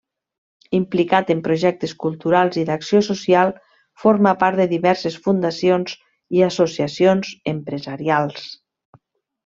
[0.77, 3.53] Implicat en projectes culturals i d’acció social,
[4.05, 5.97] forma part de diverses fundacions
[6.41, 8.51] i associacions empresarials.